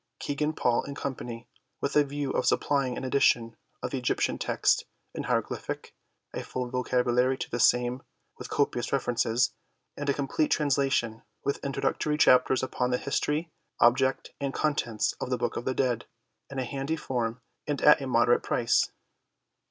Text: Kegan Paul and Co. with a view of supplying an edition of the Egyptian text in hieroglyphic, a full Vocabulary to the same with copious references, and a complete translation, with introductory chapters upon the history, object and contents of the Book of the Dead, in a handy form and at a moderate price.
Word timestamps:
Kegan 0.17 0.53
Paul 0.53 0.83
and 0.85 0.95
Co. 0.95 1.13
with 1.79 1.95
a 1.95 2.03
view 2.03 2.31
of 2.31 2.47
supplying 2.47 2.97
an 2.97 3.03
edition 3.03 3.55
of 3.83 3.91
the 3.91 3.99
Egyptian 3.99 4.39
text 4.39 4.85
in 5.13 5.25
hieroglyphic, 5.25 5.93
a 6.33 6.41
full 6.43 6.71
Vocabulary 6.71 7.37
to 7.37 7.51
the 7.51 7.59
same 7.59 8.01
with 8.35 8.49
copious 8.49 8.91
references, 8.91 9.53
and 9.95 10.09
a 10.09 10.13
complete 10.15 10.49
translation, 10.49 11.21
with 11.43 11.63
introductory 11.63 12.17
chapters 12.17 12.63
upon 12.63 12.89
the 12.89 12.97
history, 12.97 13.51
object 13.79 14.31
and 14.41 14.55
contents 14.55 15.13
of 15.21 15.29
the 15.29 15.37
Book 15.37 15.55
of 15.55 15.65
the 15.65 15.75
Dead, 15.75 16.07
in 16.49 16.57
a 16.57 16.65
handy 16.65 16.95
form 16.95 17.39
and 17.67 17.79
at 17.83 18.01
a 18.01 18.07
moderate 18.07 18.41
price. 18.41 18.89